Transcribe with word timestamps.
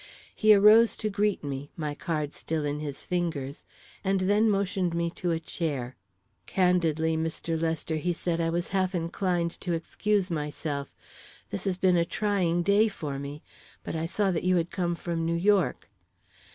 He 0.35 0.51
arose 0.55 0.97
to 0.97 1.11
greet 1.11 1.43
me, 1.43 1.69
my 1.77 1.93
card 1.93 2.33
still 2.33 2.65
in 2.65 2.79
his 2.79 3.05
fingers, 3.05 3.65
and 4.03 4.21
then 4.21 4.49
motioned 4.49 4.95
me 4.95 5.11
to 5.11 5.29
a 5.29 5.39
chair. 5.39 5.95
"Candidly, 6.47 7.15
Mr. 7.15 7.55
Lester," 7.61 7.97
he 7.97 8.11
said, 8.11 8.41
"I 8.41 8.49
was 8.49 8.69
half 8.69 8.95
inclined 8.95 9.51
to 9.61 9.73
excuse 9.73 10.31
myself. 10.31 10.95
This 11.51 11.65
has 11.65 11.77
been 11.77 11.97
a 11.97 12.03
trying 12.03 12.63
day 12.63 12.87
for 12.87 13.19
me. 13.19 13.43
But 13.83 13.95
I 13.95 14.07
saw 14.07 14.31
that 14.31 14.41
you 14.43 14.55
had 14.55 14.71
come 14.71 14.95
from 14.95 15.23
New 15.23 15.35
York." 15.37 15.87